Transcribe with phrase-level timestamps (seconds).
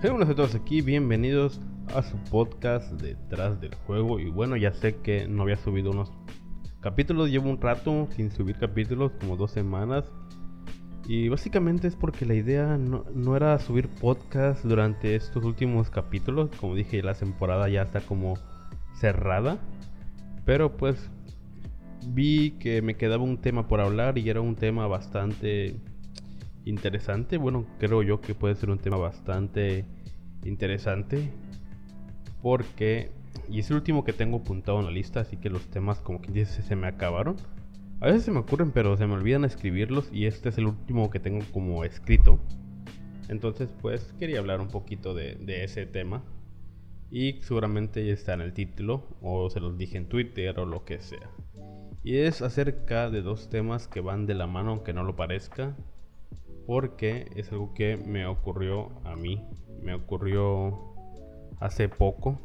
[0.00, 1.60] Hola a todos aquí, bienvenidos
[1.92, 4.20] a su podcast detrás del juego.
[4.20, 6.12] Y bueno, ya sé que no había subido unos
[6.80, 10.04] capítulos, llevo un rato sin subir capítulos, como dos semanas.
[11.08, 16.50] Y básicamente es porque la idea no, era subir podcast durante estos últimos capítulos.
[16.60, 18.34] Como dije, la temporada ya está como
[18.94, 19.58] cerrada.
[20.44, 21.10] Pero pues
[22.06, 25.74] vi que me quedaba un tema por hablar y era un tema bastante
[26.68, 27.38] interesante.
[27.38, 29.84] Bueno, creo yo que puede ser un tema bastante
[30.44, 31.30] interesante.
[32.42, 33.10] Porque,
[33.48, 36.20] y es el último que tengo apuntado en la lista, así que los temas como
[36.20, 37.36] que dice se me acabaron.
[38.00, 41.10] A veces se me ocurren, pero se me olvidan escribirlos y este es el último
[41.10, 42.38] que tengo como escrito.
[43.28, 46.22] Entonces, pues quería hablar un poquito de, de ese tema.
[47.10, 50.84] Y seguramente ya está en el título, o se los dije en Twitter o lo
[50.84, 51.30] que sea.
[52.04, 55.74] Y es acerca de dos temas que van de la mano, aunque no lo parezca
[56.68, 59.42] porque es algo que me ocurrió a mí,
[59.82, 60.78] me ocurrió
[61.60, 62.38] hace poco,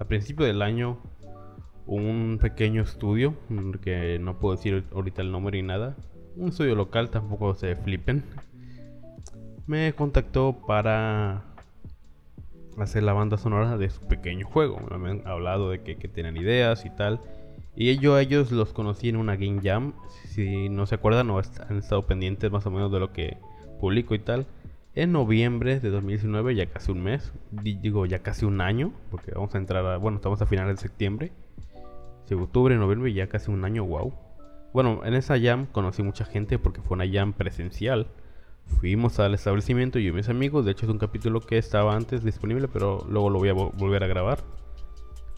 [0.00, 0.98] a principio del año,
[1.86, 3.36] un pequeño estudio,
[3.80, 5.94] que no puedo decir ahorita el nombre ni nada,
[6.34, 8.24] un estudio local, tampoco se flipen,
[9.68, 11.44] me contactó para
[12.76, 14.80] hacer la banda sonora de su pequeño juego.
[14.98, 17.20] Me han hablado de que, que tienen ideas y tal.
[17.76, 19.94] Y yo a ellos los conocí en una Game Jam.
[20.26, 23.36] Si no se acuerdan o han estado pendientes más o menos de lo que
[23.80, 24.46] publico y tal.
[24.94, 29.52] En noviembre de 2019, ya casi un mes, digo ya casi un año, porque vamos
[29.56, 31.32] a entrar a, bueno, estamos a finales de septiembre.
[32.26, 34.14] Si octubre, noviembre, ya casi un año, wow.
[34.72, 38.06] Bueno, en esa jam conocí mucha gente porque fue una jam presencial.
[38.66, 40.64] Fuimos al establecimiento yo y mis amigos.
[40.64, 44.04] De hecho, es un capítulo que estaba antes disponible, pero luego lo voy a volver
[44.04, 44.44] a grabar.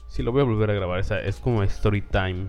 [0.08, 1.00] Si lo voy a volver a grabar.
[1.00, 2.46] Esa es como story time.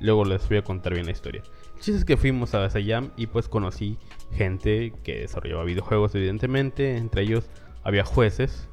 [0.00, 1.42] Luego les voy a contar bien la historia.
[1.74, 3.98] El chiste es que fuimos a esa jam y pues conocí
[4.32, 6.96] gente que desarrollaba videojuegos, evidentemente.
[6.96, 7.48] Entre ellos
[7.82, 8.68] había jueces,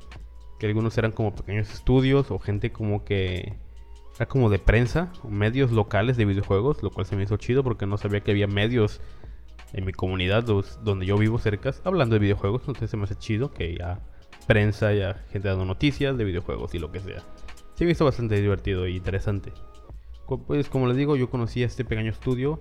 [0.60, 3.58] que algunos eran como pequeños estudios o gente como que
[4.16, 7.86] era como de prensa, medios locales de videojuegos, lo cual se me hizo chido porque
[7.86, 9.02] no sabía que había medios
[9.74, 12.62] en mi comunidad donde yo vivo cerca hablando de videojuegos.
[12.62, 14.00] Entonces se me hace chido que ya
[14.48, 17.24] prensa, ya gente dando noticias de videojuegos y lo que sea.
[17.76, 19.52] Se me hizo bastante divertido e interesante.
[20.48, 22.60] Pues como les digo, yo conocí este pequeño estudio.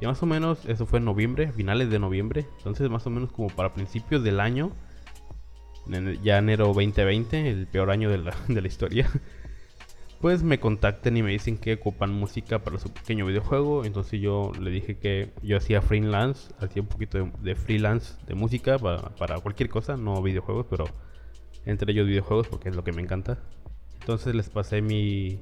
[0.00, 2.46] Y más o menos, eso fue en noviembre, finales de noviembre.
[2.58, 4.70] Entonces más o menos como para principios del año.
[6.22, 9.10] Ya enero 2020, el peor año de la, de la historia.
[10.20, 13.84] Pues me contactan y me dicen que ocupan música para su pequeño videojuego.
[13.84, 18.80] Entonces yo le dije que yo hacía freelance, hacía un poquito de, freelance de música
[18.80, 20.86] para, para, cualquier cosa, no videojuegos, pero
[21.66, 23.38] entre ellos videojuegos porque es lo que me encanta.
[24.00, 25.40] Entonces les pasé mi,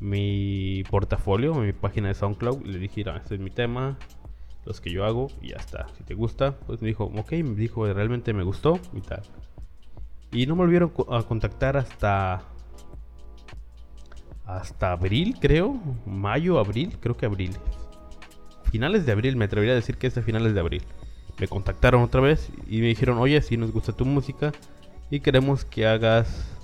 [0.00, 2.64] mi portafolio, mi página de SoundCloud.
[2.64, 3.98] Le dije, mira, este es mi tema,
[4.64, 5.86] los que yo hago y ya está.
[5.96, 9.22] Si te gusta, pues me dijo, ok, me dijo, realmente me gustó y tal.
[10.32, 12.42] Y no me volvieron a contactar hasta
[14.44, 15.76] hasta abril, creo.
[16.06, 17.56] Mayo, abril, creo que abril.
[18.70, 20.82] Finales de abril, me atrevería a decir que es de finales de abril.
[21.38, 24.52] Me contactaron otra vez y me dijeron, oye, si nos gusta tu música
[25.10, 26.55] y queremos que hagas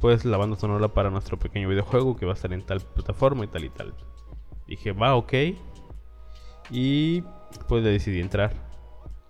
[0.00, 3.44] pues la banda sonora para nuestro pequeño videojuego que va a estar en tal plataforma
[3.44, 3.94] y tal y tal.
[4.66, 5.32] Dije, va, ok.
[6.70, 7.22] Y
[7.68, 8.52] pues decidí entrar.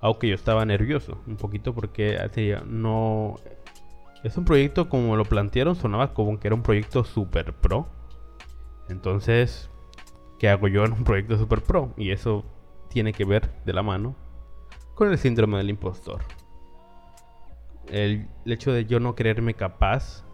[0.00, 2.18] Aunque yo estaba nervioso un poquito porque
[2.66, 3.36] no...
[4.22, 7.88] Es un proyecto como lo plantearon, sonaba como que era un proyecto super pro.
[8.88, 9.70] Entonces,
[10.38, 11.94] ¿qué hago yo en un proyecto super pro?
[11.96, 12.44] Y eso
[12.88, 14.14] tiene que ver de la mano
[14.94, 16.22] con el síndrome del impostor.
[17.86, 20.24] El hecho de yo no creerme capaz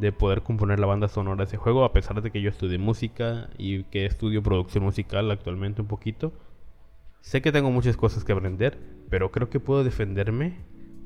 [0.00, 2.78] de poder componer la banda sonora de ese juego, a pesar de que yo estudié
[2.78, 6.32] música y que estudio producción musical actualmente un poquito.
[7.20, 8.78] Sé que tengo muchas cosas que aprender,
[9.10, 10.56] pero creo que puedo defenderme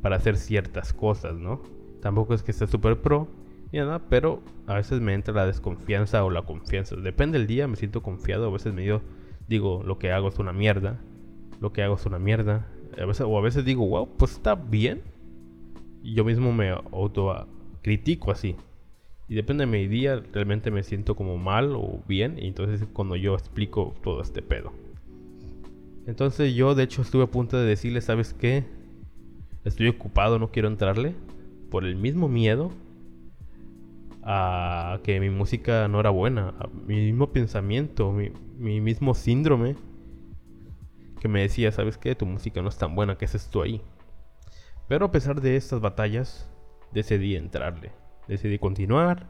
[0.00, 1.60] para hacer ciertas cosas, ¿no?
[2.00, 3.28] Tampoco es que esté súper pro
[3.72, 6.94] y nada, pero a veces me entra la desconfianza o la confianza.
[6.94, 9.02] Depende del día, me siento confiado, a veces me digo,
[9.48, 11.00] digo lo que hago es una mierda,
[11.60, 14.54] lo que hago es una mierda, a veces, o a veces digo, wow, pues está
[14.54, 15.02] bien.
[16.02, 17.48] Y yo mismo me auto
[17.82, 18.56] critico así.
[19.34, 22.38] Depende de mi día, realmente me siento como mal o bien.
[22.38, 24.72] Y entonces cuando yo explico todo este pedo.
[26.06, 28.64] Entonces yo de hecho estuve a punto de decirle, ¿sabes qué?
[29.64, 31.14] Estoy ocupado, no quiero entrarle.
[31.70, 32.70] Por el mismo miedo
[34.22, 36.54] a que mi música no era buena.
[36.60, 39.76] A mi mismo pensamiento, mi, mi mismo síndrome.
[41.20, 42.14] Que me decía, ¿sabes qué?
[42.14, 43.80] Tu música no es tan buena, ¿qué haces tú ahí?
[44.86, 46.50] Pero a pesar de estas batallas,
[46.92, 49.26] decidí entrarle decidí continuar.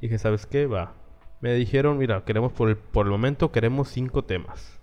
[0.00, 0.66] Y dije, ¿sabes qué?
[0.66, 0.94] Va.
[1.40, 4.78] Me dijeron, mira, queremos por el, por el momento, queremos cinco temas.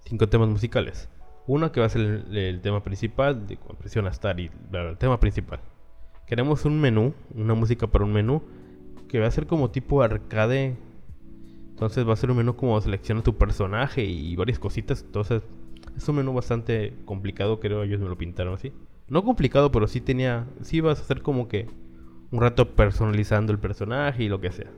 [0.00, 1.08] Cinco temas musicales.
[1.46, 5.60] Una que va a ser el, tema principal, de presiona Start y el tema principal.
[6.26, 8.42] Queremos un menú, una música para un menú
[9.08, 10.76] que va a ser como tipo arcade.
[11.68, 15.02] Entonces va a ser un menú como selecciona tu personaje y varias cositas.
[15.02, 15.42] Entonces
[15.96, 18.72] es un menú bastante complicado, creo ellos me lo pintaron así.
[19.08, 21.68] No complicado, pero sí tenía, sí vas a hacer como que
[22.30, 24.70] un rato personalizando el personaje y lo que sea.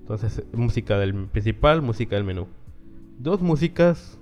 [0.00, 2.46] Entonces, música del principal, música del menú.
[3.18, 4.18] Dos músicas,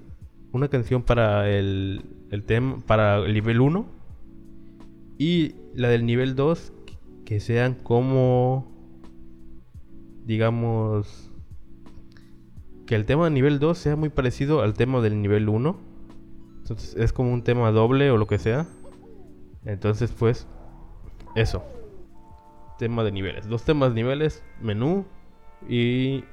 [0.53, 3.87] una canción para el, el tema, para el nivel 1
[5.19, 6.73] y la del nivel 2
[7.25, 8.67] que sean como
[10.25, 11.31] digamos
[12.87, 15.77] que el tema del nivel 2 sea muy parecido al tema del nivel 1.
[16.59, 18.67] Entonces es como un tema doble o lo que sea.
[19.65, 20.47] Entonces pues
[21.35, 21.65] eso.
[22.79, 23.49] Tema de niveles.
[23.49, 25.07] Dos temas de niveles, menú
[25.69, 26.25] y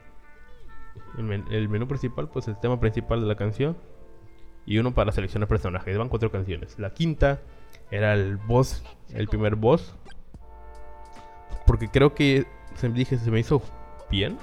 [1.17, 3.77] el, menú principal, pues el tema principal de la canción.
[4.65, 5.97] Y uno para seleccionar personajes.
[5.97, 6.79] Van cuatro canciones.
[6.79, 7.41] La quinta
[7.91, 9.95] era el boss, el primer boss.
[11.65, 13.61] Porque creo que se me dije, se me hizo
[14.09, 14.37] bien.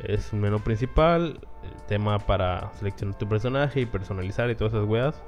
[0.00, 4.86] Es un menú principal, el tema para seleccionar tu personaje y personalizar y todas esas
[4.86, 5.22] weas.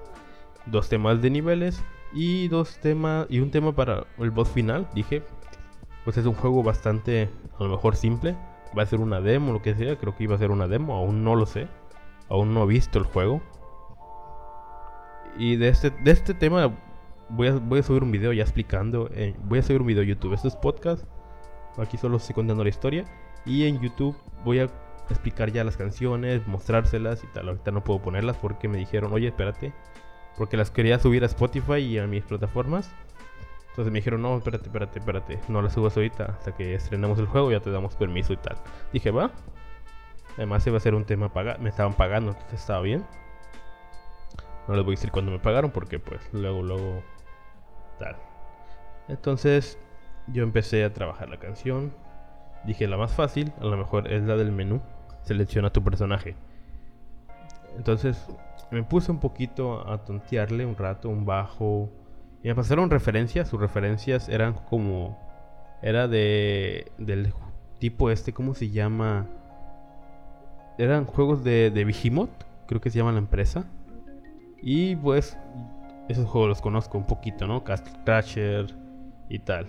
[0.66, 1.82] Dos temas de niveles
[2.12, 4.88] y dos temas y un tema para el boss final.
[4.94, 5.22] Dije,
[6.04, 8.36] pues es un juego bastante a lo mejor simple.
[8.76, 9.96] Va a ser una demo, lo que sea.
[9.96, 11.68] Creo que iba a ser una demo, aún no lo sé.
[12.28, 13.40] Aún no he visto el juego.
[15.36, 16.72] Y de este, de este tema
[17.28, 19.10] voy a, voy a subir un video ya explicando.
[19.12, 20.34] Eh, voy a subir un video YouTube.
[20.34, 21.04] Esto es podcast.
[21.78, 23.04] Aquí solo estoy contando la historia.
[23.44, 24.68] Y en YouTube voy a
[25.08, 27.48] explicar ya las canciones, mostrárselas y tal.
[27.48, 29.72] Ahorita no puedo ponerlas porque me dijeron, oye, espérate.
[30.36, 32.90] Porque las quería subir a Spotify y a mis plataformas.
[33.70, 35.40] Entonces me dijeron, no, espérate, espérate, espérate.
[35.48, 36.24] No las subas ahorita.
[36.24, 38.56] Hasta que estrenamos el juego ya te damos permiso y tal.
[38.92, 39.30] Dije, va.
[40.36, 41.60] Además iba a ser un tema pagado.
[41.60, 43.04] Me estaban pagando, entonces estaba bien.
[44.68, 47.02] No les voy a decir cuándo me pagaron porque pues luego, luego
[49.08, 49.78] entonces
[50.28, 51.92] yo empecé a trabajar la canción.
[52.64, 54.80] Dije la más fácil, a lo mejor es la del menú.
[55.22, 56.36] Selecciona tu personaje.
[57.76, 58.26] Entonces
[58.70, 61.90] me puse un poquito a tontearle un rato, un bajo.
[62.42, 63.48] Y me pasaron referencias.
[63.48, 65.18] Sus referencias eran como.
[65.82, 66.92] Era de.
[66.98, 67.32] Del
[67.78, 69.26] tipo este, ¿cómo se llama?
[70.78, 72.30] Eran juegos de, de Vigimoth,
[72.66, 73.64] creo que se llama la empresa.
[74.62, 75.36] Y pues
[76.08, 77.64] esos juegos los conozco un poquito, ¿no?
[77.64, 78.66] Castle Crasher
[79.28, 79.68] y tal.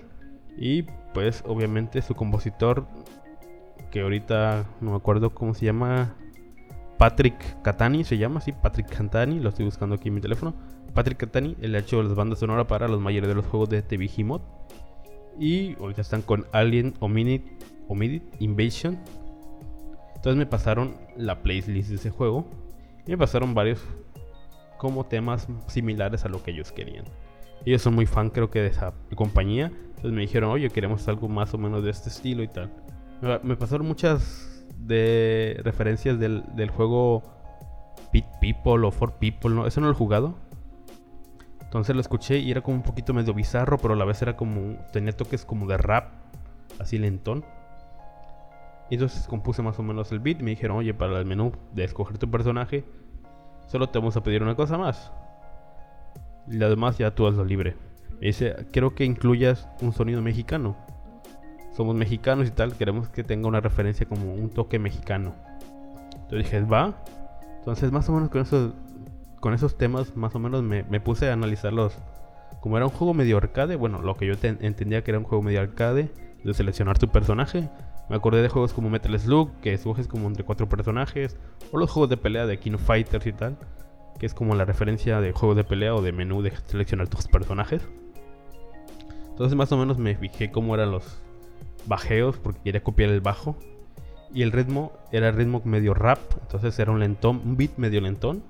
[0.57, 0.83] Y
[1.13, 2.85] pues obviamente su compositor,
[3.89, 6.15] que ahorita no me acuerdo cómo se llama,
[6.97, 10.53] Patrick Catani se llama, sí, Patrick Catani, lo estoy buscando aquí en mi teléfono.
[10.93, 14.09] Patrick Catani, ha hecho las bandas sonoras para los mayores de los juegos de TV
[14.23, 14.41] Mod.
[15.39, 17.41] Y ahorita están con Alien Hominid
[18.39, 18.99] Invasion.
[20.15, 22.45] Entonces me pasaron la playlist de ese juego.
[23.07, 23.83] Y me pasaron varios
[24.77, 27.05] como temas similares a lo que ellos querían.
[27.65, 29.67] Ellos son muy fan creo que de esa compañía.
[29.67, 32.71] Entonces me dijeron, oye, queremos algo más o menos de este estilo y tal.
[33.44, 37.23] Me, pasaron muchas de referencias del, del juego
[38.11, 39.67] Pit People o For People, ¿no?
[39.67, 40.35] Eso no lo he jugado.
[41.71, 44.35] Entonces lo escuché y era como un poquito medio bizarro, pero a la vez era
[44.35, 44.75] como.
[44.92, 46.11] tenía toques como de rap,
[46.80, 47.45] así lentón.
[48.90, 50.42] Y entonces compuse más o menos el beat.
[50.42, 52.83] Me dijeron, oye, para el menú de escoger tu personaje,
[53.71, 55.13] Solo te vamos a pedir una cosa más.
[56.49, 57.78] Y lo demás ya tú hazlo libre.
[58.19, 60.75] Me dice, quiero que incluyas un sonido mexicano.
[61.71, 65.33] Somos mexicanos y tal, queremos que tenga una referencia como un toque mexicano.
[66.11, 67.01] Entonces dije, va.
[67.59, 68.73] Entonces más o menos con esos,
[69.42, 71.98] con esos temas, más o menos me, puse a analizarlos.
[72.62, 75.44] Como era un juego medio arcade, bueno, lo que yo entendía que era un juego
[75.44, 76.10] medio arcade,
[76.44, 77.69] de seleccionar tu personaje,
[78.07, 81.38] me acordé de juegos como Metal Slug, que escoges como entre cuatro personajes,
[81.71, 83.57] o los juegos de pelea de King of Fighters y tal,
[84.19, 87.28] que es como la referencia de juegos de pelea o de menú de seleccionar tus
[87.28, 87.81] personajes.
[89.30, 91.19] Entonces más o menos me fijé cómo eran los
[91.88, 93.56] bajeos, porque quería copiar el bajo.
[94.33, 98.02] Y el ritmo era el ritmo medio rap, entonces era un lentón, un beat medio
[98.02, 98.44] lentón,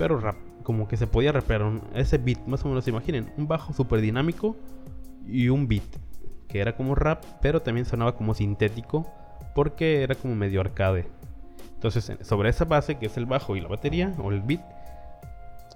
[0.00, 1.60] pero rap, como que se podía rapear
[1.94, 4.56] ese beat, más o menos imaginen, un bajo súper dinámico
[5.26, 5.84] y un beat
[6.48, 9.06] que era como rap, pero también sonaba como sintético
[9.54, 11.06] porque era como medio arcade.
[11.74, 14.62] Entonces, sobre esa base, que es el bajo y la batería o el beat,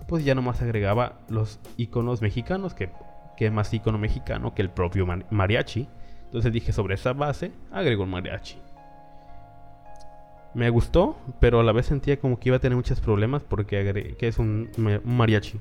[0.08, 2.88] pues ya nomás agregaba los iconos mexicanos, que,
[3.36, 5.86] que más icono mexicano que el propio mariachi.
[6.24, 8.56] Entonces dije, sobre esa base, agrego el mariachi.
[10.54, 14.14] Me gustó, pero a la vez sentía como que iba a tener muchos problemas porque
[14.18, 15.58] que es un, un mariachi.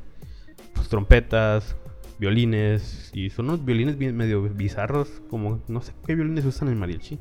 [0.76, 1.76] Pues trompetas,
[2.20, 6.80] violines y son unos violines bien medio bizarros, como no sé qué violines usan en
[6.80, 7.20] mariachi.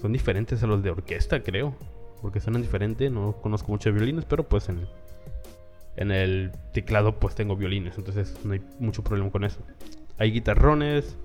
[0.00, 1.74] Son diferentes a los de orquesta, creo,
[2.22, 4.86] porque suenan diferente, no conozco muchos violines, pero pues en
[5.96, 9.60] En el teclado pues tengo violines, entonces no hay mucho problema con eso.
[10.18, 11.16] Hay guitarrones,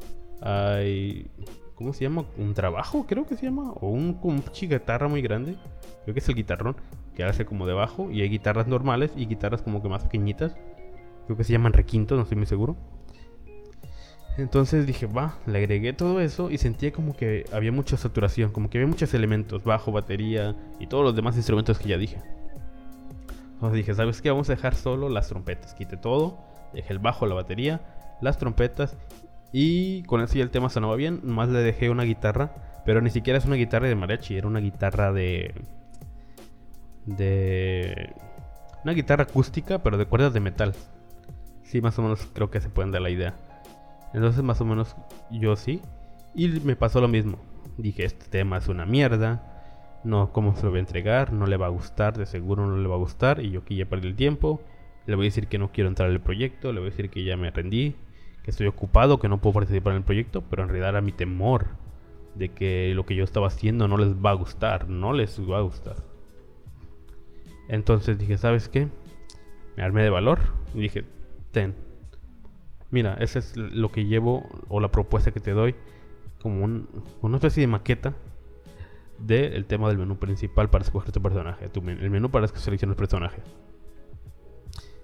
[0.42, 1.30] hay...
[1.76, 2.26] ¿Cómo se llama?
[2.38, 3.06] ¿Un trabajo?
[3.06, 3.74] Creo que se llama.
[3.82, 5.56] O un, un guitarra muy grande.
[6.04, 6.78] Creo que es el guitarrón.
[7.14, 8.10] Que hace como debajo.
[8.12, 10.56] Y hay guitarras normales y guitarras como que más pequeñitas.
[11.26, 12.78] Creo que se llaman requintos, no estoy muy seguro.
[14.38, 18.70] Entonces dije, va, le agregué todo eso y sentía como que había mucha saturación, como
[18.70, 22.18] que había muchos elementos, bajo, batería y todos los demás instrumentos que ya dije.
[23.54, 24.30] Entonces dije, ¿sabes qué?
[24.30, 25.74] Vamos a dejar solo las trompetas.
[25.74, 26.38] Quité todo,
[26.74, 27.82] dejé el bajo, la batería,
[28.22, 28.98] las trompetas
[29.58, 31.22] y con eso ya el tema sonaba bien.
[31.24, 34.60] Más le dejé una guitarra, pero ni siquiera es una guitarra de mariachi, era una
[34.60, 35.54] guitarra de...
[37.06, 38.14] de...
[38.84, 40.76] Una guitarra acústica, pero de cuerdas de metal.
[41.64, 43.34] Sí, más o menos creo que se pueden dar la idea.
[44.14, 44.98] Entonces más o menos
[45.32, 45.82] yo sí.
[46.34, 47.40] Y me pasó lo mismo.
[47.78, 50.02] Dije, este tema es una mierda.
[50.04, 51.32] No, ¿cómo se lo voy a entregar?
[51.32, 53.40] No le va a gustar, de seguro no le va a gustar.
[53.40, 54.60] Y yo aquí ya perdí el tiempo.
[55.06, 56.74] Le voy a decir que no quiero entrar al proyecto.
[56.74, 57.96] Le voy a decir que ya me rendí.
[58.46, 60.44] Que estoy ocupado, que no puedo participar en el proyecto.
[60.50, 61.66] Pero en realidad era mi temor
[62.36, 64.88] de que lo que yo estaba haciendo no les va a gustar.
[64.88, 65.98] No les va a gustar.
[67.68, 68.88] Entonces dije, ¿sabes qué?
[69.76, 70.40] Me armé de valor.
[70.76, 71.04] Y dije,
[71.52, 71.74] ten,
[72.96, 75.76] Mira, ese es lo que llevo o la propuesta que te doy
[76.42, 78.14] como una especie de maqueta
[79.20, 81.70] del tema del menú principal para escoger tu personaje.
[81.74, 83.42] el menú para que selecciones el personaje.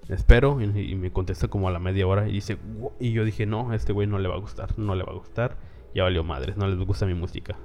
[0.08, 2.58] Espero y, me contesta como a la media hora y dice,
[2.98, 5.12] y yo dije, no, a este güey no le va a gustar, no le va
[5.12, 5.56] a gustar.
[5.94, 7.56] Ya valió madres, no les gusta mi música.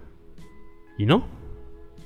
[0.98, 1.26] Y no,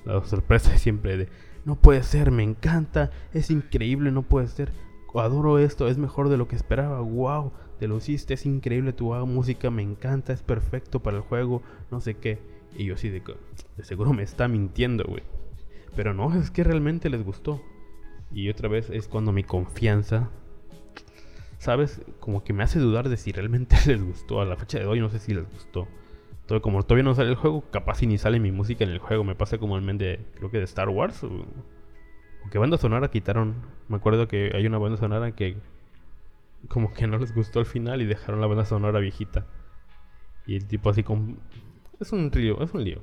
[0.05, 1.29] la sorpresa es siempre de,
[1.65, 4.71] no puede ser, me encanta, es increíble, no puede ser
[5.19, 9.13] adoro esto, es mejor de lo que esperaba, wow, te lo hiciste, es increíble tu
[9.25, 12.39] música, me encanta, es perfecto para el juego, no sé qué.
[12.77, 13.21] Y yo sí de,
[13.75, 15.23] de seguro me está mintiendo, güey.
[15.95, 17.61] Pero no, es que realmente les gustó.
[18.33, 20.29] Y otra vez es cuando mi confianza,
[21.57, 22.01] ¿sabes?
[22.19, 24.41] Como que me hace dudar de si realmente les gustó.
[24.41, 25.87] A la fecha de hoy no sé si les gustó.
[26.45, 28.99] Todo, como todavía no sale el juego, capaz si ni sale mi música en el
[28.99, 29.23] juego.
[29.23, 31.25] Me pasa como el men de, creo que de Star Wars.
[32.49, 33.55] Que banda sonora quitaron.
[33.87, 35.57] Me acuerdo que hay una banda sonora que
[36.67, 39.45] como que no les gustó al final y dejaron la banda sonora viejita.
[40.45, 41.37] Y el tipo así como...
[41.99, 43.01] Es un río, es un lío.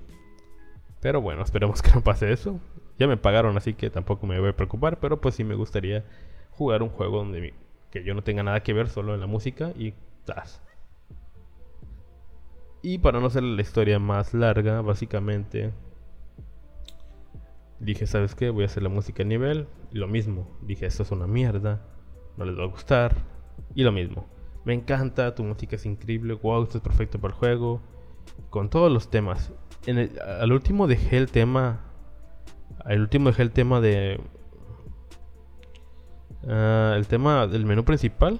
[1.00, 2.61] Pero bueno, esperemos que no pase eso.
[2.99, 4.99] Ya me pagaron, así que tampoco me voy a preocupar.
[5.00, 6.05] Pero pues sí me gustaría
[6.50, 7.55] jugar un juego donde
[7.90, 10.62] que yo no tenga nada que ver solo en la música y tas.
[12.83, 15.73] Y para no hacer la historia más larga, básicamente
[17.81, 18.50] Dije, ¿sabes qué?
[18.50, 19.69] Voy a hacer la música a nivel.
[19.93, 20.49] Y lo mismo.
[20.62, 21.81] Dije, esto es una mierda.
[22.37, 23.14] No les va a gustar.
[23.75, 24.26] Y lo mismo.
[24.64, 26.35] Me encanta, tu música es increíble.
[26.35, 27.81] Wow, esto es perfecto para el juego.
[28.50, 29.52] Con todos los temas.
[29.87, 31.85] En al último dejé el tema.
[32.85, 34.20] Al último dejé el tema de.
[36.47, 38.38] Ah, el tema del menú principal.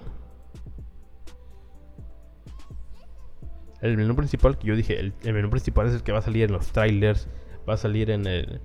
[3.81, 6.23] El menú principal que yo dije, el, el menú principal es el que va a
[6.23, 7.29] salir en los trailers,
[7.69, 8.61] va a salir en el,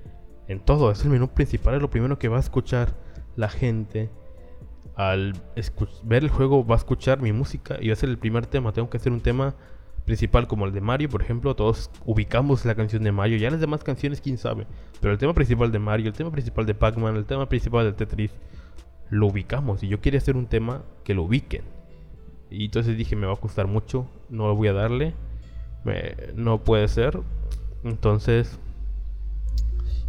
[0.47, 0.91] en todo.
[0.91, 2.93] Es el menú principal, es lo primero que va a escuchar
[3.35, 4.09] la gente.
[4.95, 5.33] Al
[6.03, 8.73] ver el juego va a escuchar mi música y va a ser el primer tema.
[8.73, 9.55] Tengo que hacer un tema
[10.05, 11.55] principal como el de Mario, por ejemplo.
[11.55, 13.37] Todos ubicamos la canción de Mario.
[13.37, 14.67] Ya las demás canciones, quién sabe.
[15.01, 17.93] Pero el tema principal de Mario, el tema principal de Pac-Man, el tema principal de
[17.93, 18.31] Tetris,
[19.09, 19.83] lo ubicamos.
[19.83, 21.63] Y yo quería hacer un tema que lo ubiquen.
[22.49, 25.13] Y entonces dije, me va a costar mucho, no lo voy a darle.
[26.35, 27.19] no puede ser.
[27.83, 28.59] Entonces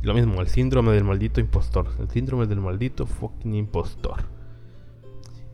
[0.05, 1.89] lo mismo, el síndrome del maldito impostor.
[1.99, 4.23] El síndrome del maldito fucking impostor.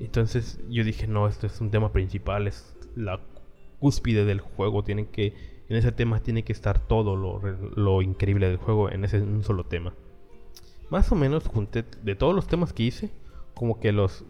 [0.00, 3.20] Entonces yo dije, no, esto es un tema principal, es la
[3.80, 4.84] cúspide del juego.
[4.84, 5.34] Tiene que,
[5.68, 9.64] en ese tema tiene que estar todo lo, increíble del juego en ese un solo
[9.64, 9.94] tema.
[10.90, 13.10] Más o menos junté de todos los temas que hice,
[13.54, 14.25] como que los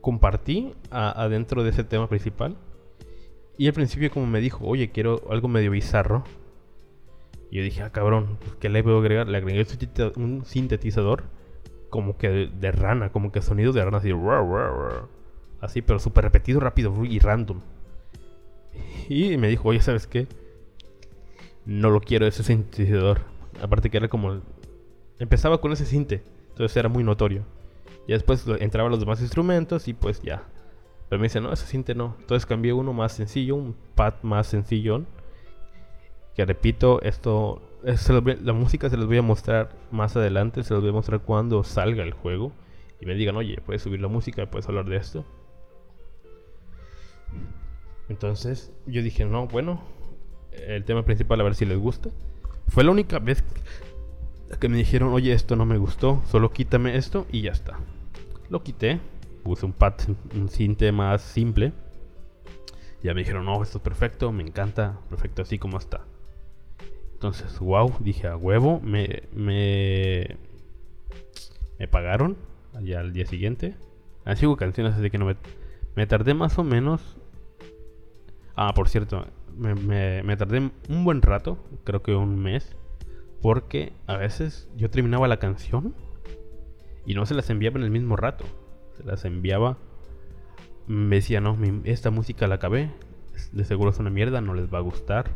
[0.00, 2.56] compartí adentro de ese tema principal.
[3.58, 6.24] Y al principio como me dijo, oye, quiero algo medio bizarro
[7.52, 9.28] y yo dije, ah, cabrón, ¿qué le puedo agregar?
[9.28, 9.66] Le agregué
[10.16, 11.24] un sintetizador
[11.90, 14.10] como que de, rana, como que sonido de rana, así,
[15.60, 17.60] así, pero súper repetido, rápido y random.
[19.08, 20.26] Y me dijo, oye, ¿sabes qué?
[21.64, 23.20] No lo quiero ese sintetizador.
[23.60, 24.40] Aparte que era como...
[25.18, 27.44] Empezaba con ese sinte, entonces era muy notorio.
[28.08, 30.44] Y después entraban los demás instrumentos y pues ya.
[31.08, 32.16] Pero me dice, no, ese sinte no.
[32.18, 35.06] Entonces cambié uno más sencillo, un pad más sencillón
[36.34, 40.90] que repito, esto la música se los voy a mostrar más adelante, se los voy
[40.90, 42.52] a mostrar cuando salga el juego
[43.00, 45.24] y me digan, oye, puedes subir la música, puedes hablar de esto.
[48.08, 49.82] Entonces yo dije, no, bueno,
[50.52, 52.10] el tema principal a ver si les gusta.
[52.68, 53.42] Fue la única vez
[54.60, 57.78] que me dijeron, oye, esto no me gustó, solo quítame esto y ya está.
[58.50, 59.00] Lo quité
[59.42, 59.94] puse un pad,
[60.34, 61.72] un cinte más simple.
[63.02, 66.04] Ya me dijeron, no, esto es perfecto, me encanta, perfecto así como está.
[67.14, 70.36] Entonces, wow, dije a huevo, me, me,
[71.78, 72.36] me pagaron
[72.74, 73.74] allá al día siguiente.
[74.24, 75.36] Así hubo canciones, así que no me,
[75.96, 77.16] me tardé más o menos.
[78.54, 82.76] Ah, por cierto, me, tardé un buen rato, creo que un mes,
[83.40, 85.94] porque a veces yo terminaba la canción
[87.06, 88.44] y no se las enviaba en el mismo rato.
[88.96, 89.78] Se las enviaba.
[90.86, 92.90] Me decía, no, esta música la acabé.
[93.52, 95.30] De seguro es una mierda, no les va a gustar.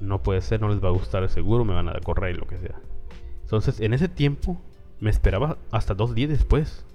[0.00, 2.38] No puede ser, no les va a gustar, de seguro me van a correr y
[2.38, 2.80] lo que sea.
[3.42, 4.60] Entonces, en ese tiempo,
[4.98, 6.86] me esperaba hasta dos días después.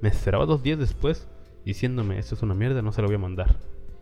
[0.00, 1.28] Me esperaba dos días después
[1.64, 3.56] diciéndome, esto es una mierda, no se la voy a mandar.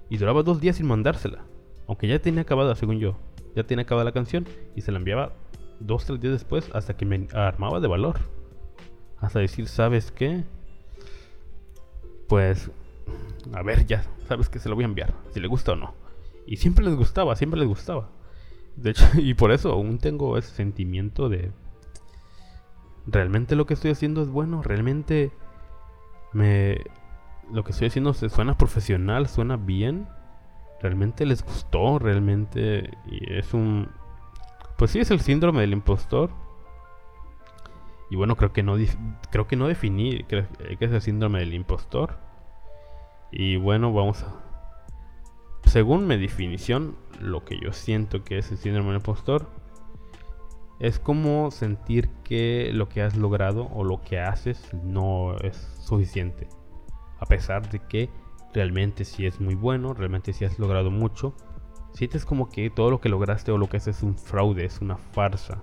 [0.08, 1.44] Y duraba dos días sin mandársela.
[1.86, 3.16] Aunque ya tenía acabada, según yo.
[3.54, 4.46] Ya tenía acabada la canción
[4.76, 5.32] y se la enviaba
[5.80, 8.18] dos, tres días después hasta que me armaba de valor.
[9.20, 10.44] Hasta decir, ¿sabes qué?
[12.28, 12.70] Pues,
[13.52, 15.94] a ver, ya, sabes que se lo voy a enviar, si le gusta o no.
[16.46, 18.10] Y siempre les gustaba, siempre les gustaba.
[18.76, 21.50] De hecho, y por eso aún tengo ese sentimiento de...
[23.06, 24.62] ¿Realmente lo que estoy haciendo es bueno?
[24.62, 25.30] ¿Realmente
[26.32, 26.82] me...
[27.52, 30.08] Lo que estoy haciendo se suena profesional, suena bien?
[30.80, 31.98] ¿Realmente les gustó?
[31.98, 32.90] ¿Realmente?
[33.06, 33.88] Y es un...
[34.76, 36.30] Pues sí, es el síndrome del impostor
[38.10, 38.76] y bueno, creo que no,
[39.30, 40.46] creo que no definí qué
[40.80, 42.16] es el síndrome del impostor.
[43.30, 44.32] Y bueno, vamos a...
[45.64, 49.46] Según mi definición, lo que yo siento que es el síndrome del impostor
[50.80, 56.48] es como sentir que lo que has logrado o lo que haces no es suficiente.
[57.18, 58.10] A pesar de que
[58.52, 61.34] realmente sí es muy bueno, realmente sí has logrado mucho,
[61.92, 64.80] sientes como que todo lo que lograste o lo que haces es un fraude, es
[64.80, 65.62] una farsa.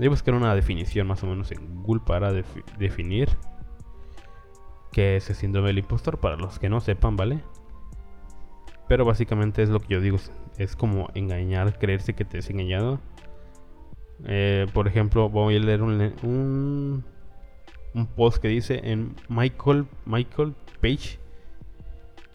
[0.00, 3.28] A buscar una definición más o menos en Google para definir
[4.90, 7.40] qué es el síndrome del impostor para los que no sepan, ¿vale?
[8.88, 10.18] Pero básicamente es lo que yo digo,
[10.58, 13.00] es como engañar, creerse que te has engañado.
[14.24, 17.04] Eh, por ejemplo, voy a leer un,
[18.16, 21.18] post que dice en Michael, Michael Page.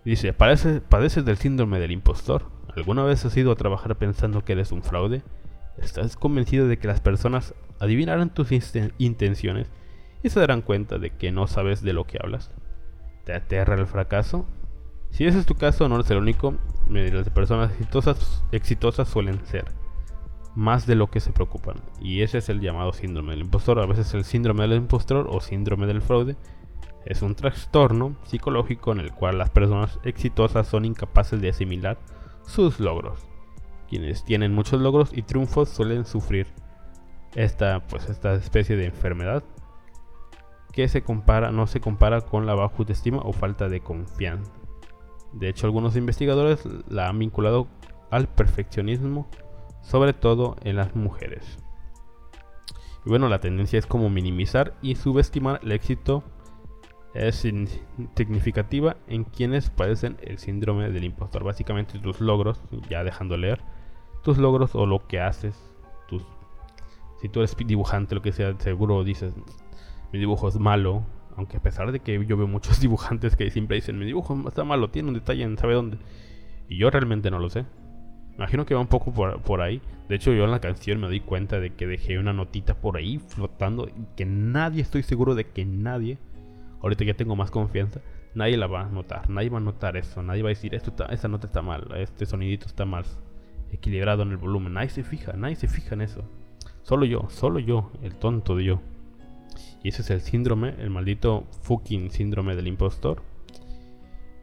[0.06, 2.46] Dice, ¿padeces del síndrome del impostor?
[2.76, 5.24] ¿Alguna vez has ido a trabajar pensando que eres un fraude?
[5.78, 8.50] ¿Estás convencido de que las personas adivinarán tus
[8.98, 9.68] intenciones
[10.24, 12.52] y se darán cuenta de que no sabes de lo que hablas?
[13.26, 14.46] ¿Te aterra el fracaso?
[15.10, 16.56] Si ese es tu caso, no eres el único.
[16.90, 19.66] Las personas exitosas, exitosas suelen ser
[20.58, 21.78] más de lo que se preocupan.
[22.02, 23.80] Y ese es el llamado síndrome del impostor.
[23.80, 26.36] A veces el síndrome del impostor o síndrome del fraude
[27.06, 31.98] es un trastorno psicológico en el cual las personas exitosas son incapaces de asimilar
[32.44, 33.28] sus logros
[33.88, 36.48] quienes tienen muchos logros y triunfos suelen sufrir
[37.36, 39.44] esta, pues, esta especie de enfermedad
[40.72, 44.52] que se compara, no se compara con la baja autoestima o falta de confianza.
[45.34, 47.68] De hecho, algunos investigadores la han vinculado
[48.12, 49.28] al perfeccionismo,
[49.88, 51.60] sobre todo en las mujeres.
[53.06, 56.24] Bueno, la tendencia es como minimizar y subestimar el éxito
[57.14, 57.48] es
[58.16, 61.46] significativa en quienes padecen el síndrome del impostor.
[61.46, 63.62] Básicamente tus logros, ya dejando leer,
[64.24, 65.56] tus logros o lo que haces,
[67.22, 69.34] si tú eres dibujante, lo que sea, seguro dices,
[70.12, 71.04] mi dibujo es malo,
[71.36, 74.66] aunque a pesar de que yo veo muchos dibujantes que siempre dicen, mi dibujo está
[74.66, 75.98] malo, tiene un detalle en sabe dónde,
[76.68, 77.66] y yo realmente no lo sé.
[78.38, 79.82] Imagino que va un poco por, por, ahí.
[80.10, 82.98] De hecho, yo en la canción me doy cuenta de que dejé una notita por
[82.98, 86.18] ahí flotando y que nadie, estoy seguro de que nadie,
[86.82, 88.02] ahorita ya tengo más confianza,
[88.36, 89.30] nadie la va a notar.
[89.30, 90.22] Nadie va a notar eso.
[90.22, 93.06] Nadie va a decir, esto esta nota está mal, este sonidito está mal
[93.72, 94.74] equilibrado en el volumen.
[94.74, 96.24] Nadie se fija, nadie se fija en eso.
[96.84, 98.82] Solo yo, solo yo, el tonto de yo.
[99.84, 103.22] Y ese es el síndrome, el maldito fucking síndrome del impostor.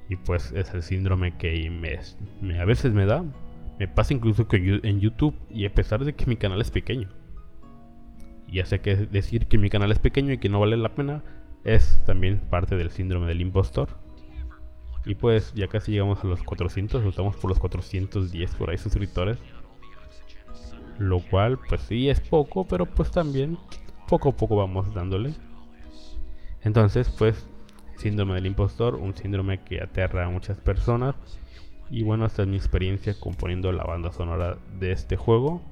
[0.08, 3.24] Y pues es el síndrome que me, a veces me da.
[3.78, 7.08] Me pasa incluso que en YouTube y a pesar de que mi canal es pequeño.
[8.48, 11.22] Ya sé que decir que mi canal es pequeño y que no vale la pena
[11.64, 13.88] es también parte del síndrome del impostor.
[15.04, 19.38] Y pues ya casi llegamos a los 400, estamos por los 410 por ahí suscriptores.
[20.98, 23.58] Lo cual pues sí es poco, pero pues también
[24.08, 25.34] poco a poco vamos dándole.
[26.62, 27.46] Entonces pues
[27.96, 31.16] síndrome del impostor, un síndrome que aterra a muchas personas.
[31.94, 35.62] Y bueno, esta es mi experiencia componiendo la banda sonora de este juego.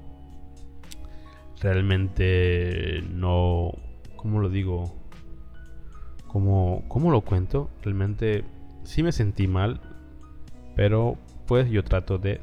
[1.59, 3.73] Realmente no...
[4.15, 4.85] ¿Cómo lo digo?
[6.27, 7.69] ¿Cómo, cómo lo cuento?
[7.81, 8.45] Realmente
[8.85, 9.81] sí me sentí mal,
[10.77, 12.39] pero pues yo trato de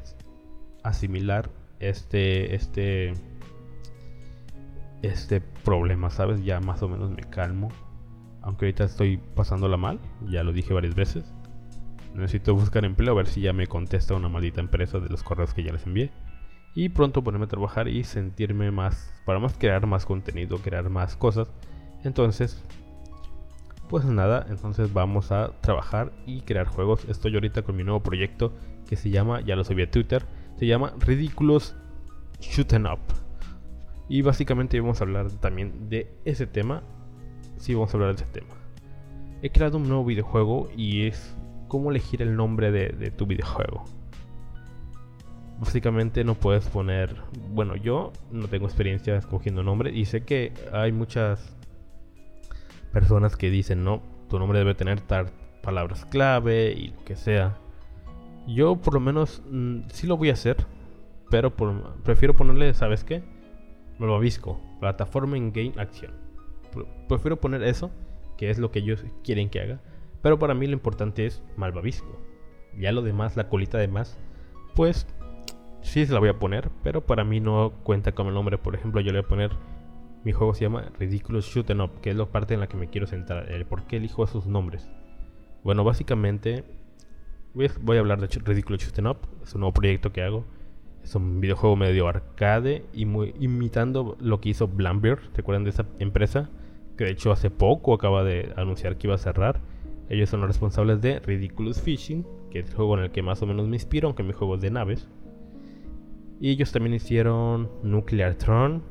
[0.83, 3.13] asimilar este, este,
[5.01, 6.45] este problema, ¿sabes?
[6.45, 7.69] Ya más o menos me calmo.
[8.43, 11.33] Aunque ahorita estoy pasándola mal, ya lo dije varias veces.
[12.13, 15.53] Necesito buscar empleo a ver si ya me contesta una maldita empresa de los correos
[15.53, 16.11] que ya les envié.
[16.73, 21.17] Y pronto ponerme a trabajar y sentirme más, para más crear más contenido, crear más
[21.17, 21.51] cosas.
[22.03, 22.63] Entonces,
[23.89, 27.05] pues nada, entonces vamos a trabajar y crear juegos.
[27.09, 28.53] Estoy ahorita con mi nuevo proyecto
[28.87, 30.25] que se llama, ya lo subí a Twitter,
[30.57, 31.75] se llama Ridiculous
[32.39, 32.99] Shooting Up.
[34.07, 36.83] Y básicamente vamos a hablar también de ese tema.
[37.57, 38.53] Sí, vamos a hablar de ese tema.
[39.41, 41.35] He creado un nuevo videojuego y es
[41.71, 43.85] cómo elegir el nombre de, tu videojuego.
[45.57, 47.15] Básicamente no puedes poner,
[47.53, 51.55] bueno, yo no tengo experiencia escogiendo nombre y sé que hay muchas
[52.91, 55.01] personas que dicen, no, tu nombre debe tener
[55.63, 57.55] palabras clave y lo que sea.
[58.49, 60.57] Yo por lo menos mm, sí lo voy a hacer,
[61.29, 61.53] pero
[62.03, 63.23] prefiero ponerle, ¿sabes qué?
[63.97, 66.11] Malvavisco, plataforma en game acción.
[67.07, 67.91] Prefiero poner eso,
[68.37, 69.79] que es lo que ellos quieren que haga.
[70.21, 72.19] Pero para mí lo importante es Malvavisco.
[72.77, 74.17] Ya lo demás, la colita de más,
[74.75, 75.07] pues
[75.81, 78.57] sí se la voy a poner, pero para mí no cuenta como el nombre.
[78.57, 79.51] Por ejemplo, yo le voy a poner.
[80.23, 82.87] Mi juego se llama Ridiculous Shooting Up, que es la parte en la que me
[82.87, 83.51] quiero centrar.
[83.51, 84.87] El por qué elijo esos nombres.
[85.63, 86.63] Bueno, básicamente
[87.53, 89.17] voy a hablar de Ridiculous Shooting Up.
[89.41, 90.45] Es un nuevo proyecto que hago.
[91.03, 95.17] Es un videojuego medio arcade y imitando lo que hizo Blambir.
[95.33, 96.51] ¿Se acuerdan de esa empresa?
[96.95, 99.59] Que de hecho hace poco acaba de anunciar que iba a cerrar.
[100.11, 103.41] Ellos son los responsables de Ridiculous Fishing, que es el juego en el que más
[103.41, 105.07] o menos me inspiro, aunque mi juego es de naves.
[106.41, 108.83] Y ellos también hicieron Nuclear Tron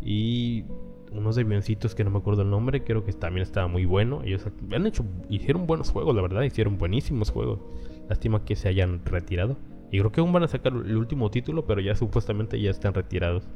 [0.00, 0.64] y
[1.12, 4.22] unos avioncitos que no me acuerdo el nombre, creo que también estaba muy bueno.
[4.24, 7.60] Ellos han hecho, hicieron buenos juegos, la verdad, hicieron buenísimos juegos.
[8.08, 9.58] Lástima que se hayan retirado.
[9.92, 12.94] Y creo que aún van a sacar el último título, pero ya supuestamente ya están
[12.94, 13.46] retirados.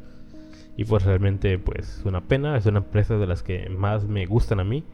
[0.76, 4.60] Y pues realmente pues una pena, es una empresa de las que más me gustan
[4.60, 4.84] a mí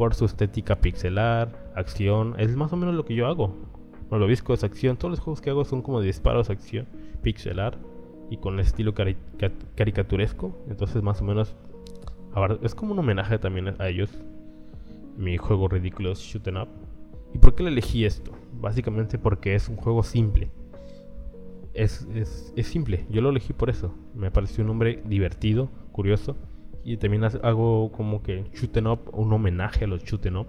[0.00, 3.54] por su estética pixelar, acción, es más o menos lo que yo hago.
[4.10, 6.86] No lo visco es acción, todos los juegos que hago son como de disparos, acción,
[7.20, 7.76] pixelar
[8.30, 11.54] y con estilo caricaturesco, entonces más o menos
[12.62, 14.10] es como un homenaje también a ellos.
[15.18, 16.68] Mi juego Ridiculous Shooting Up.
[17.34, 18.32] ¿Y por qué le elegí esto?
[18.58, 20.50] Básicamente porque es un juego simple
[21.74, 23.06] es, simple.
[23.10, 23.94] Yo lo elegí por eso.
[24.14, 26.36] Me pareció un nombre divertido, curioso.
[26.84, 30.48] Y también hago como que shooting up, un homenaje a los shooting up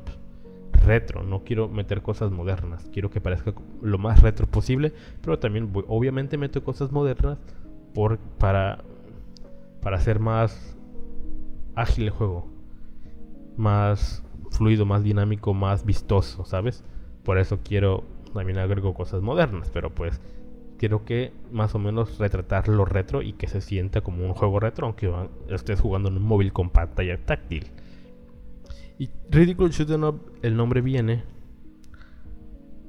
[0.85, 1.23] retro.
[1.23, 2.89] No quiero meter cosas modernas.
[2.91, 4.93] Quiero que parezca lo más retro posible.
[5.21, 7.37] Pero también obviamente meto cosas modernas
[7.93, 8.83] por, para,
[9.81, 10.77] para hacer más
[11.75, 12.47] ágil el juego.
[13.57, 16.83] Más fluido, más dinámico, más vistoso, ¿sabes?
[17.23, 19.69] Por eso quiero también agrego cosas modernas.
[19.73, 20.21] Pero pues
[20.81, 24.59] quiero que más o menos retratar lo retro y que se sienta como un juego
[24.59, 25.13] retro, aunque
[25.49, 27.67] estés jugando en un móvil con pantalla táctil.
[28.97, 31.23] Y Ridiculous Shooting Up, el nombre viene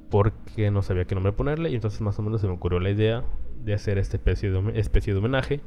[0.08, 2.88] porque no sabía qué nombre ponerle y entonces más o menos se me ocurrió la
[2.88, 3.24] idea
[3.62, 5.60] de hacer esta especie de, homenaje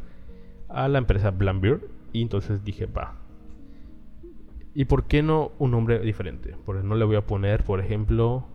[0.67, 3.19] a la empresa Blambir y entonces dije, va.
[4.73, 6.55] ¿Y por qué no un nombre diferente?
[6.65, 8.47] Porque no le voy a poner, por ejemplo,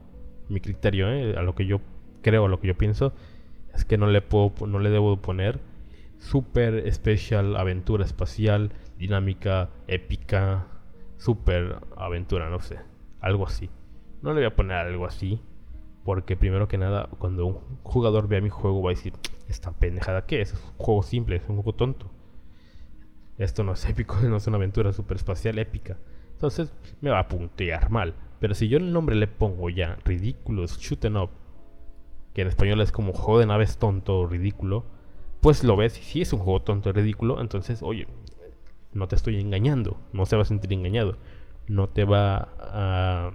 [0.49, 1.37] mi criterio, ¿eh?
[1.37, 1.81] a lo que yo
[2.21, 3.13] creo, a lo que yo pienso,
[3.85, 5.61] que no le puedo, no le debo poner
[6.19, 10.67] super especial aventura espacial, dinámica, épica,
[11.17, 12.79] super aventura, no sé,
[13.21, 13.71] algo así.
[14.23, 15.41] No le voy a poner algo así,
[16.05, 19.15] porque primero que nada, cuando un jugador vea mi juego va a decir,
[19.49, 22.11] esta pendejada que es, es un juego simple, es un juego tonto.
[23.39, 25.97] Esto no es épico, no es una aventura super espacial épica.
[26.33, 28.15] Entonces me va a puntear mal.
[28.39, 31.31] Pero si yo el nombre le pongo ya Ridiculous Shooting Up
[32.35, 34.85] que en español es como juego de naves tonto, ridículo,
[35.41, 38.07] pues lo ves y si es un juego tonto, ridículo, entonces, oye,
[38.93, 41.17] no te estoy engañando, no se va a sentir engañado,
[41.67, 43.31] no te va a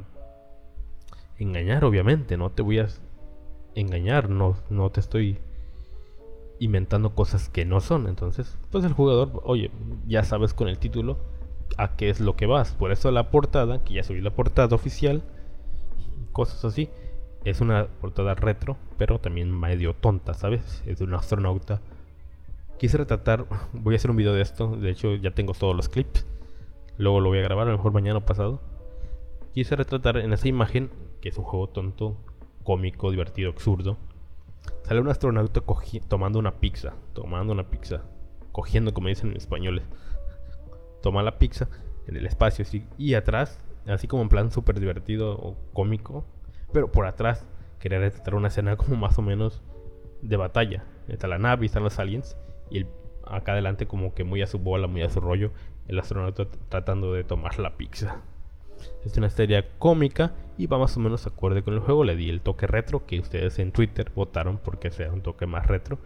[1.38, 2.88] engañar, obviamente, no te voy a
[3.74, 5.40] engañar, no, no te estoy
[6.60, 9.72] inventando cosas que no son, entonces, pues el jugador, oye,
[10.08, 11.18] ya sabes con el título
[11.78, 14.74] a qué es lo que vas, por eso la portada, que ya subí la portada
[14.76, 15.24] oficial,
[16.32, 16.90] cosas así
[17.46, 20.84] es una portada retro, pero también medio tonta, ¿sabes?
[20.88, 21.80] Es de un astronauta.
[22.80, 25.88] Quise retratar, voy a hacer un video de esto, de hecho ya tengo todos los
[25.88, 26.26] clips.
[26.98, 28.60] Luego lo voy a grabar, a lo mejor mañana o pasado.
[29.54, 30.90] Quise retratar en esa imagen,
[31.22, 32.18] que es un juego tonto,
[32.64, 33.98] cómico, divertido, absurdo.
[34.84, 35.62] Sale un astronauta
[36.08, 38.02] tomando una pizza, tomando una pizza,
[38.52, 39.86] cogiendo como dicen en españoles.
[41.04, 41.70] Toma la pizza
[42.08, 42.66] en el espacio
[42.98, 46.26] y atrás, así como en plan súper divertido o cómico,
[46.76, 47.46] pero por atrás
[47.80, 49.64] quería retratar una escena como más o menos
[50.22, 50.84] de batalla.
[51.08, 52.38] Está la nave, están los aliens
[52.70, 52.86] y
[53.26, 55.52] acá adelante como que muy a su bola, muy a su rollo,
[55.88, 58.18] el astronauta tratando de tomar la pizza.
[59.06, 62.04] Es una historia cómica y va más o menos acorde con el juego.
[62.04, 65.66] Le di el toque retro que ustedes en Twitter votaron porque sea un toque más
[65.68, 65.98] retro.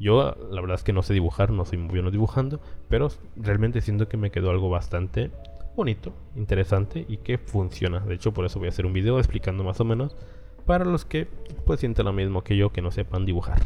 [0.00, 3.82] Yo la verdad es que no sé dibujar, no soy muy bueno dibujando, pero realmente
[3.82, 5.30] siento que me quedó algo bastante
[5.76, 8.00] bonito, interesante y que funciona.
[8.00, 10.16] De hecho, por eso voy a hacer un video explicando más o menos
[10.66, 11.28] para los que
[11.66, 13.62] pues sienten lo mismo que yo, que no sepan dibujar.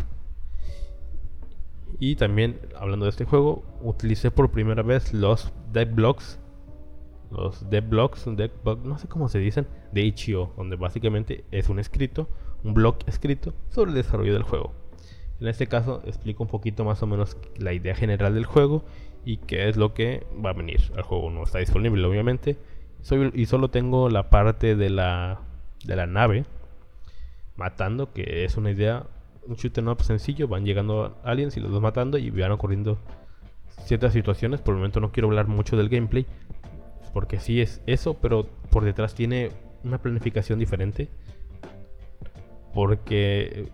[1.98, 6.38] Y también, hablando de este juego, utilicé por primera vez los deck blocks.
[7.30, 12.28] Los deck blocks, no sé cómo se dicen, de Itch.io, donde básicamente es un escrito,
[12.62, 14.72] un blog escrito sobre el desarrollo del juego.
[15.40, 18.84] En este caso explico un poquito más o menos la idea general del juego
[19.26, 21.30] y qué es lo que va a venir al juego.
[21.30, 22.56] No está disponible, obviamente.
[23.34, 25.40] y solo tengo la parte de la,
[25.84, 26.44] de la nave
[27.56, 29.04] matando, que es una idea
[29.48, 32.98] un shooter no sencillo, van llegando aliens y los vas matando y van ocurriendo
[33.84, 34.60] ciertas situaciones.
[34.60, 36.24] Por el momento no quiero hablar mucho del gameplay,
[37.12, 39.50] porque sí es eso, pero por detrás tiene
[39.82, 41.08] una planificación diferente.
[42.74, 43.70] Porque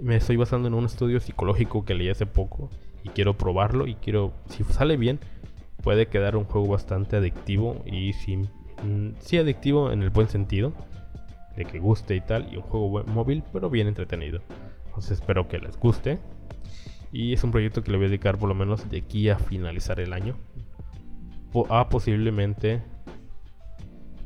[0.00, 2.70] me estoy basando en un estudio psicológico que leí hace poco
[3.04, 5.20] y quiero probarlo y quiero, si sale bien,
[5.82, 10.72] puede quedar un juego bastante adictivo y sí, mm, sí adictivo en el buen sentido,
[11.56, 14.40] de que guste y tal, y un juego móvil, pero bien entretenido
[15.10, 16.18] espero que les guste.
[17.12, 19.38] Y es un proyecto que le voy a dedicar por lo menos de aquí a
[19.38, 20.36] finalizar el año.
[21.70, 22.82] a posiblemente...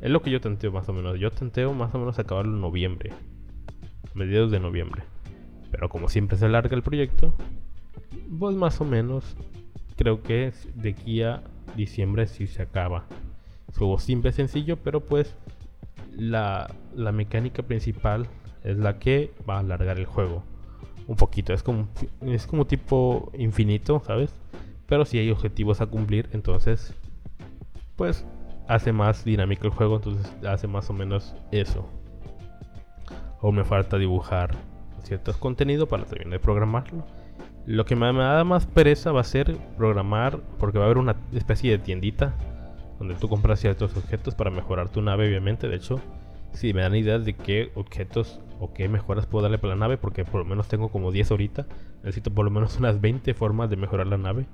[0.01, 1.17] Es lo que yo tenteo más o menos.
[1.17, 3.13] Yo tenteo más o menos acabarlo en noviembre.
[4.13, 5.03] Mediados de noviembre.
[5.71, 7.33] Pero como siempre se alarga el proyecto,
[8.39, 9.35] pues más o menos
[9.95, 11.43] creo que de aquí a
[11.75, 13.05] diciembre si se acaba.
[13.69, 15.35] Es juego simple, sencillo, pero pues
[16.15, 18.27] la, la mecánica principal
[18.63, 20.43] es la que va a alargar el juego
[21.07, 21.53] un poquito.
[21.53, 21.87] Es como,
[22.21, 24.33] es como tipo infinito, ¿sabes?
[24.87, 26.93] Pero si hay objetivos a cumplir, entonces,
[27.95, 28.25] pues
[28.67, 31.87] hace más dinámico el juego, entonces hace más o menos eso.
[33.41, 34.55] O me falta dibujar
[35.03, 37.05] ciertos contenidos para terminar de programarlo.
[37.65, 41.15] Lo que me, da más pereza va a ser programar, porque va a haber una
[41.33, 42.35] especie de tiendita
[42.99, 45.67] donde tú compras ciertos objetos para mejorar tu nave, obviamente.
[45.67, 45.99] De hecho,
[46.51, 49.97] si me dan ideas de qué objetos o qué mejoras puedo darle para la nave,
[49.97, 51.67] porque por lo menos tengo como 10 ahorita.
[52.03, 54.45] Necesito por lo menos unas 20 formas de mejorar la nave.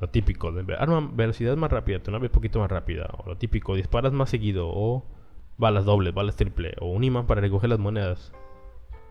[0.00, 3.08] Lo típico, de arma, velocidad más rápida, tu nave un poquito más rápida.
[3.18, 4.68] O lo típico, disparas más seguido.
[4.68, 5.04] O
[5.56, 6.74] balas dobles, balas triple.
[6.80, 8.32] O un imán para recoger las monedas.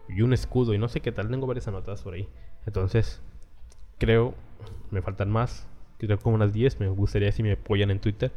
[0.10, 0.74] Y un escudo.
[0.74, 2.28] Y no sé qué tal, tengo varias anotadas por ahí.
[2.66, 3.22] Entonces,
[3.98, 4.34] creo,
[4.92, 5.68] me faltan más.
[5.98, 6.80] Creo como unas 10.
[6.80, 8.32] Me gustaría si me apoyan en Twitter.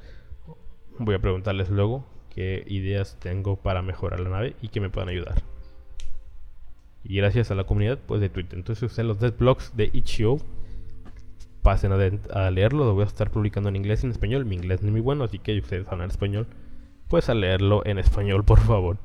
[0.99, 5.09] Voy a preguntarles luego qué ideas tengo para mejorar la nave y que me puedan
[5.09, 5.43] ayudar.
[7.05, 8.59] Y gracias a la comunidad pues de Twitter.
[8.59, 10.39] Entonces ustedes los blogs de Itch.io
[11.63, 12.85] pasen a, leerlo.
[12.85, 14.45] Lo voy a estar publicando en inglés y en español.
[14.45, 16.47] Mi inglés no es muy bueno, así que ustedes hablan español.
[17.09, 18.99] Pues a leerlo en español, por favor.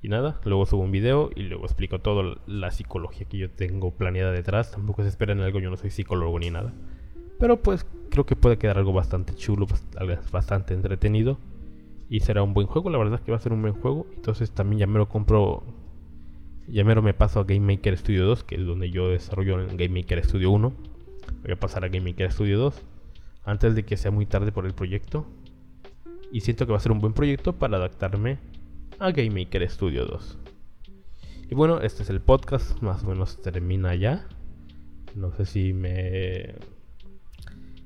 [0.00, 3.90] Y nada, luego subo un video y luego explico toda la psicología que yo tengo
[3.90, 4.70] planeada detrás.
[4.70, 6.72] Tampoco se esperen algo, yo no soy psicólogo ni nada.
[7.38, 9.66] Pero pues creo que puede quedar algo bastante chulo,
[10.30, 11.38] bastante entretenido.
[12.08, 14.06] Y será un buen juego, la verdad es que va a ser un buen juego.
[14.14, 15.64] Entonces también ya me lo compro.
[16.68, 19.60] Ya me lo me paso a Game Maker Studio 2, que es donde yo desarrollo
[19.60, 20.72] en Game Maker Studio 1.
[21.42, 22.82] Voy a pasar a Game Maker Studio 2
[23.44, 25.26] antes de que sea muy tarde por el proyecto.
[26.30, 28.38] Y siento que va a ser un buen proyecto para adaptarme
[28.98, 30.38] a Game Maker Studio 2.
[31.50, 34.26] Y bueno, este es el podcast, más o menos termina ya.
[35.14, 36.56] No sé si me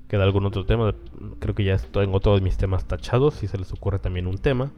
[0.09, 0.95] queda algún otro tema,
[1.39, 3.35] creo que ya tengo todos mis temas tachados.
[3.35, 4.73] Si se les ocurre también un tema,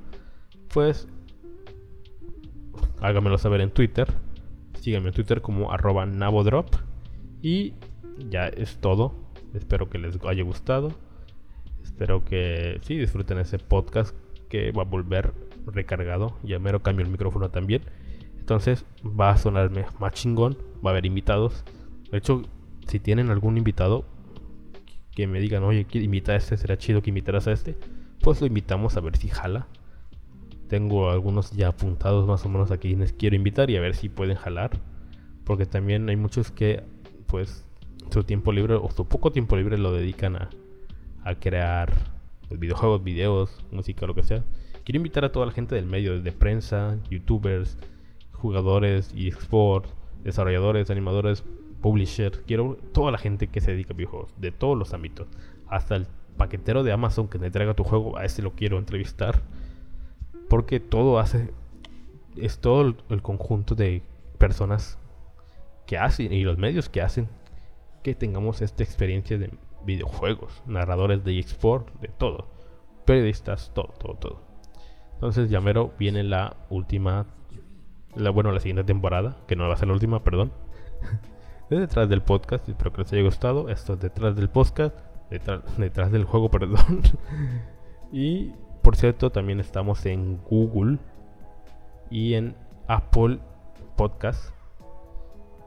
[0.73, 1.09] pues
[3.01, 4.09] háganmelo saber en Twitter.
[4.81, 6.75] Síganme en Twitter como arroba navodrop.
[7.43, 7.75] Y
[8.29, 9.15] ya es todo.
[9.55, 10.93] Espero que les haya gustado.
[11.83, 14.15] Espero que sí disfruten ese podcast
[14.49, 15.33] que va a volver
[15.67, 16.37] recargado.
[16.43, 17.83] Ya mero cambio el micrófono también.
[18.39, 20.57] Entonces va a sonarme más chingón.
[20.85, 21.65] Va a haber invitados.
[22.11, 22.43] De hecho,
[22.87, 24.05] si tienen algún invitado,
[25.15, 27.77] que me digan, oye, invita a este, será chido que invitaras a este,
[28.21, 29.67] pues lo invitamos a ver si jala.
[30.69, 34.09] Tengo algunos ya apuntados más o menos a quienes quiero invitar y a ver si
[34.09, 34.81] pueden jalar.
[35.45, 36.83] Porque también hay muchos que,
[37.27, 37.65] pues,
[38.11, 40.51] su tiempo libre o su poco tiempo libre lo dedican a,
[41.23, 41.93] a crear
[42.51, 44.43] videojuegos, videos, música, lo que sea.
[44.85, 47.79] Quiero invitar a toda la gente del medio, de prensa, youtubers,
[48.33, 49.89] jugadores, y export,
[50.23, 51.43] desarrolladores, animadores,
[51.81, 55.29] publisher, quiero toda la gente que se dedica a videojuegos, de todos los ámbitos,
[55.69, 59.43] hasta el paquetero de Amazon que te entrega tu juego, a ese lo quiero entrevistar,
[60.49, 61.53] porque todo hace,
[62.37, 64.03] es todo el, conjunto de
[64.39, 64.99] personas
[65.87, 67.29] que hacen y los medios que hacen
[68.03, 69.51] que tengamos esta experiencia de
[69.85, 72.49] videojuegos, narradores de eSport, de todo.
[73.05, 74.44] periodistas, todo, todo, todo.
[75.25, 77.25] Entonces, ya mero viene la última,
[78.15, 80.53] la, bueno, la siguiente temporada, que no va a ser la última, perdón.
[81.71, 83.71] detrás del podcast, espero que les haya gustado.
[83.71, 84.95] Esto es detrás del podcast,
[85.31, 87.01] detrás, detrás del juego, perdón.
[88.13, 90.99] y por cierto, también estamos en Google
[92.11, 92.55] y en
[92.87, 93.39] Apple
[93.97, 94.53] Podcast.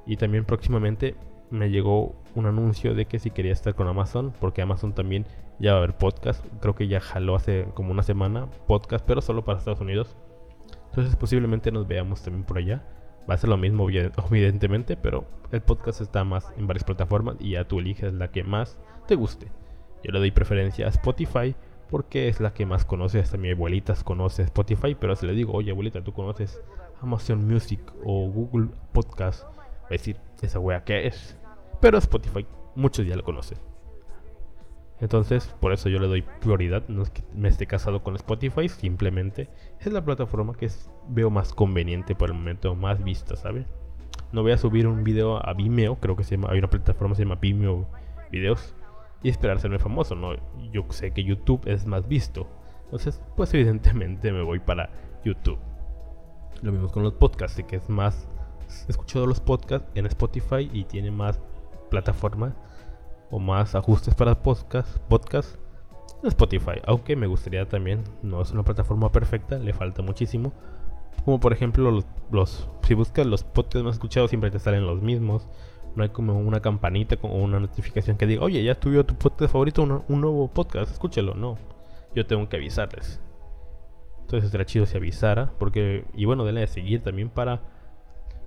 [0.05, 1.15] Y también próximamente
[1.49, 5.25] me llegó un anuncio de que si quería estar con Amazon, porque Amazon también
[5.59, 6.45] ya va a haber podcast.
[6.61, 10.15] Creo que ya jaló hace como una semana podcast, pero solo para Estados Unidos.
[10.89, 12.83] Entonces posiblemente nos veamos también por allá.
[13.29, 13.87] Va a ser lo mismo,
[14.31, 18.43] evidentemente, pero el podcast está más en varias plataformas y ya tú eliges la que
[18.43, 19.47] más te guste.
[20.03, 21.55] Yo le doy preferencia a Spotify
[21.89, 23.19] porque es la que más conoce.
[23.19, 26.61] Hasta mi abuelita conoce Spotify, pero si le digo, oye abuelita, tú conoces
[27.01, 31.37] Amazon Music o Google Podcast, va a decir, esa wea que es.
[31.79, 33.57] Pero Spotify, muchos ya lo conocen.
[34.99, 36.87] Entonces, por eso yo le doy prioridad.
[36.87, 40.69] No es que me esté casado con Spotify, simplemente es la plataforma que
[41.07, 43.67] veo más conveniente por el momento, más vista, ¿sabes?
[44.31, 47.13] No voy a subir un video a Vimeo, creo que se llama, hay una plataforma
[47.13, 47.87] que se llama Vimeo
[48.31, 48.75] Videos,
[49.23, 50.35] y esperar serme famoso, ¿no?
[50.71, 52.47] Yo sé que YouTube es más visto.
[52.85, 54.89] Entonces, pues evidentemente me voy para
[55.23, 55.59] YouTube.
[56.61, 58.27] Lo mismo con los podcasts, que es más
[58.87, 61.39] escuchado los podcasts en Spotify y tiene más
[61.89, 62.53] plataformas
[63.29, 65.57] o más ajustes para podcast, podcast
[66.23, 66.81] Spotify.
[66.85, 70.53] Aunque me gustaría también, no es una plataforma perfecta, le falta muchísimo.
[71.25, 75.47] Como por ejemplo, los, si buscas los podcasts más escuchados, siempre te salen los mismos.
[75.95, 79.51] No hay como una campanita o una notificación que diga, oye, ya estuvo tu podcast
[79.51, 81.33] favorito, un nuevo podcast, escúchalo.
[81.33, 81.57] No,
[82.15, 83.19] yo tengo que avisarles.
[84.21, 87.61] Entonces sería chido si avisara, porque, y bueno, denle de seguir también para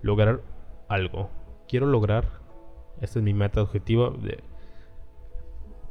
[0.02, 0.42] lograr
[0.88, 1.30] algo.
[1.68, 2.26] Quiero lograr,
[3.00, 4.10] esta es mi meta objetiva.
[4.10, 4.44] De,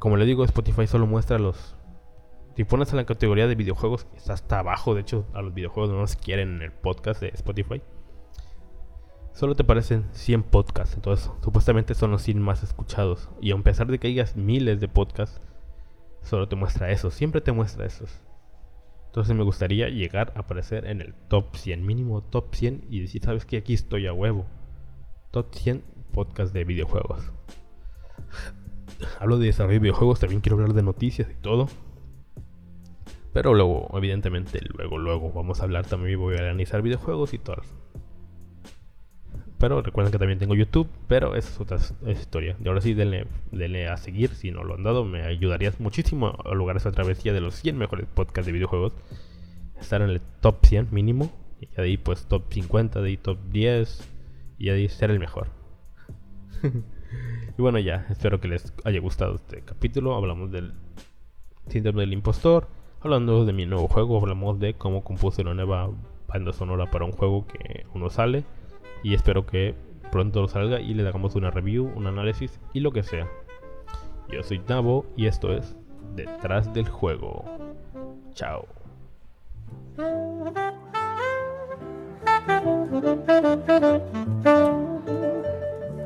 [0.00, 1.76] como le digo, Spotify solo muestra los...
[2.56, 4.94] Si pones en la categoría de videojuegos, está hasta abajo.
[4.94, 7.82] De hecho, a los videojuegos no los quieren en el podcast de Spotify.
[9.34, 10.94] Solo te aparecen 100 podcasts.
[10.94, 13.28] Entonces, supuestamente son los 100 más escuchados.
[13.42, 15.38] Y a pesar de que hayas miles de podcasts,
[16.22, 17.10] solo te muestra eso.
[17.10, 18.20] Siempre te muestra esos.
[19.08, 23.22] Entonces me gustaría llegar a aparecer en el top 100, mínimo top 100 y decir,
[23.22, 24.46] sabes que aquí estoy a huevo.
[25.30, 27.32] Top 100 podcast de videojuegos.
[29.18, 31.68] Hablo de desarrollo de videojuegos, también quiero hablar de noticias y todo.
[33.32, 37.62] Pero luego, evidentemente, luego, luego vamos a hablar también, voy a analizar videojuegos y todo.
[39.58, 41.78] Pero recuerden que también tengo YouTube, pero esa es otra
[42.10, 42.56] historia.
[42.64, 44.34] Y ahora sí, denle, denle, a seguir.
[44.34, 47.76] Si no lo han dado, me ayudarías muchísimo a lograr esa travesía de los 100
[47.76, 48.94] mejores podcasts de videojuegos.
[49.78, 51.30] Estar en el top 100 mínimo.
[51.60, 54.08] Y ahí, pues, top 50, de ahí top 10.
[54.58, 55.48] Y ahí ser el mejor.
[57.60, 60.14] y bueno, ya, espero que les haya gustado este capítulo.
[60.14, 60.72] Hablamos del
[61.66, 62.68] síndrome del impostor.
[63.02, 65.90] Hablando de mi nuevo juego, hablamos de cómo compuse una nueva
[66.26, 68.44] banda sonora para un juego que uno sale
[69.02, 69.74] y espero que
[70.10, 73.28] pronto salga y le hagamos una review, un análisis y lo que sea.
[74.30, 75.76] Yo soy Nabo y esto es
[76.16, 77.44] Detrás del Juego.
[78.32, 78.66] Chao.